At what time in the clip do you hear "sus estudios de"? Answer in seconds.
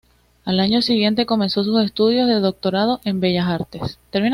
1.63-2.39